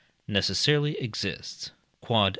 [0.27, 1.69] necessarily exists.
[2.03, 2.29] Q.E.